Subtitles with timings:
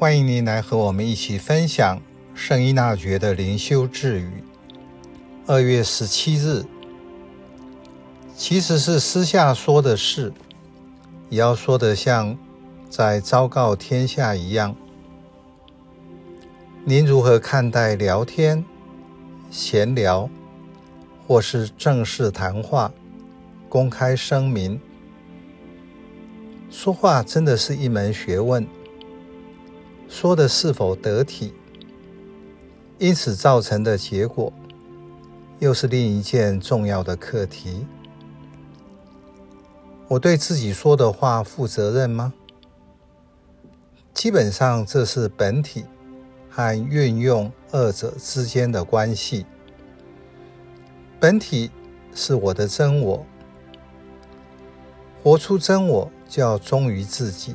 [0.00, 2.00] 欢迎您来和我们一起分享
[2.32, 4.44] 圣依纳爵的灵修智语。
[5.44, 6.64] 二月十七日，
[8.36, 10.32] 其实是私下说的事，
[11.28, 12.38] 也要说得像
[12.88, 14.72] 在昭告天下一样。
[16.84, 18.64] 您如何看待聊天、
[19.50, 20.30] 闲聊，
[21.26, 22.92] 或是正式谈话、
[23.68, 24.80] 公开声明？
[26.70, 28.64] 说话真的是一门学问。
[30.08, 31.52] 说的是否得体，
[32.98, 34.52] 因此造成的结果，
[35.58, 37.86] 又是另一件重要的课题。
[40.08, 42.32] 我对自己说的话负责任吗？
[44.14, 45.84] 基本上，这是本体
[46.48, 49.44] 和运用二者之间的关系。
[51.20, 51.70] 本体
[52.14, 53.26] 是我的真我，
[55.22, 57.54] 活出真我，就要忠于自己。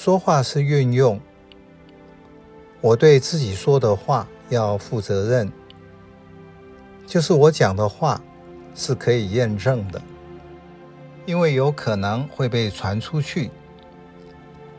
[0.00, 1.20] 说话是运用，
[2.80, 5.52] 我对自己说的话要负责任，
[7.04, 8.20] 就是我讲的话
[8.76, 10.00] 是可以验证的，
[11.26, 13.50] 因为有可能会被传出去。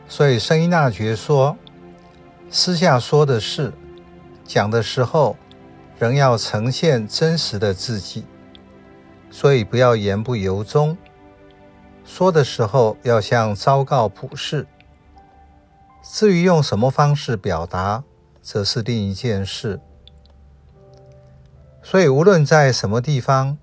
[0.08, 1.54] 所以圣依纳爵说，
[2.48, 3.74] 私下说的事，
[4.46, 5.36] 讲的时候
[5.98, 8.24] 仍要呈现真实的自己，
[9.30, 10.96] 所以不要言不由衷，
[12.06, 14.66] 说的时候要像昭告普世。
[16.02, 18.02] 至于用什么方式表达，
[18.42, 19.80] 则是另一件事。
[21.82, 23.56] 所以，无论在什么地方，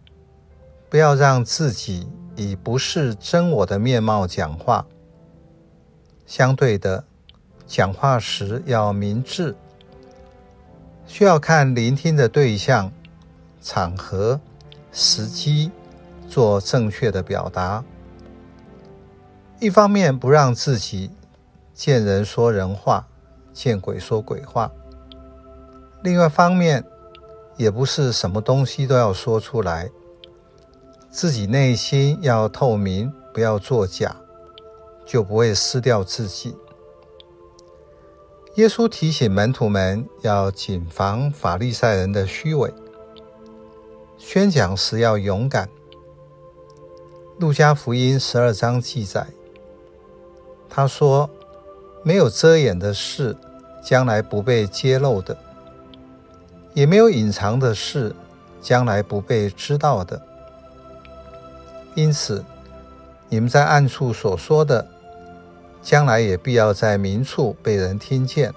[0.90, 4.86] 不要让自己以不是真我的面貌讲话。
[6.26, 7.04] 相对的，
[7.66, 9.56] 讲话时要明智，
[11.06, 12.92] 需要看聆听的对象、
[13.62, 14.40] 场合、
[14.92, 15.72] 时机，
[16.30, 17.84] 做正确的表达。
[19.60, 21.12] 一方面不让自己。
[21.78, 23.08] 见人说人话，
[23.54, 24.72] 见鬼说鬼话。
[26.02, 26.84] 另外一方面，
[27.56, 29.92] 也不是什么东西都要说出来，
[31.12, 34.16] 自己内心要透明，不要作假，
[35.06, 36.58] 就不会失掉自己。
[38.56, 42.74] 耶稣提醒门徒们要谨防法利赛人的虚伪，
[44.18, 45.70] 宣讲时要勇敢。
[47.38, 49.28] 路加福音十二章记载，
[50.68, 51.30] 他说。
[52.04, 53.36] 没有遮掩的事，
[53.84, 55.36] 将来不被揭露的；
[56.74, 58.16] 也没有隐藏的事，
[58.62, 60.22] 将来不被知道的。
[61.96, 62.44] 因此，
[63.28, 64.88] 你们在暗处所说的，
[65.82, 68.52] 将来也必要在明处被人听见；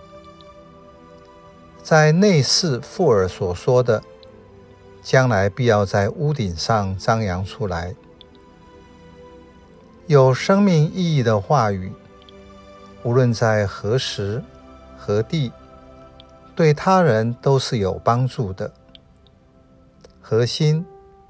[1.82, 4.02] 在内室附耳所说的，
[5.02, 7.94] 将来必要在屋顶上张扬出来。
[10.06, 11.92] 有生命意义的话语。
[13.03, 14.43] 无论在何时
[14.99, 15.53] 何地，
[16.55, 18.71] 对他人都是有帮助的。
[20.21, 20.84] 核心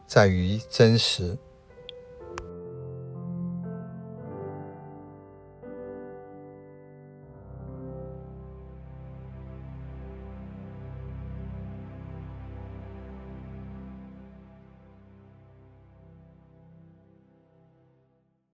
[0.06, 1.38] 在于真实。